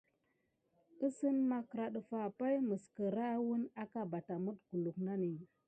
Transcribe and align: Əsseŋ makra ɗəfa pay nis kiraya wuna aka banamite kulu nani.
Əsseŋ 1.05 1.35
makra 1.49 1.85
ɗəfa 1.93 2.19
pay 2.37 2.55
nis 2.67 2.83
kiraya 2.95 3.37
wuna 3.47 3.67
aka 3.81 4.01
banamite 4.11 4.61
kulu 4.67 4.91
nani. 5.05 5.29